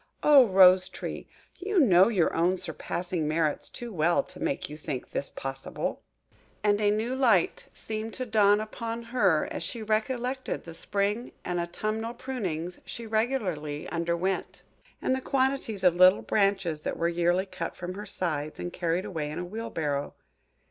Oh, 0.23 0.47
Rose 0.47 0.89
tree, 0.89 1.27
you 1.59 1.79
know 1.79 2.07
your 2.07 2.33
own 2.35 2.57
surpassing 2.57 3.27
merits 3.27 3.69
too 3.69 3.93
well 3.93 4.23
to 4.23 4.39
make 4.39 4.67
you 4.67 4.75
think 4.75 5.11
this 5.11 5.29
possible!" 5.29 6.01
And 6.63 6.79
so 6.79 6.85
she 6.85 6.89
did, 6.89 6.89
and 6.95 6.99
a 6.99 7.03
new 7.03 7.15
light 7.15 7.67
seemed 7.71 8.11
to 8.15 8.25
dawn 8.25 8.59
upon 8.59 9.03
her 9.03 9.47
as 9.51 9.61
she 9.61 9.83
recollected 9.83 10.63
the 10.63 10.73
spring 10.73 11.33
and 11.45 11.59
autumnal 11.59 12.15
prunings 12.15 12.79
she 12.83 13.05
regularly 13.05 13.87
underwent, 13.89 14.63
and 15.03 15.13
the 15.13 15.21
quantities 15.21 15.83
of 15.83 15.93
little 15.93 16.23
branches 16.23 16.81
that 16.81 16.97
were 16.97 17.07
yearly 17.07 17.45
cut 17.45 17.75
from 17.75 17.93
her 17.93 18.07
sides, 18.07 18.59
and 18.59 18.73
carried 18.73 19.05
away 19.05 19.29
in 19.29 19.37
a 19.37 19.45
wheel 19.45 19.69
barrow. 19.69 20.15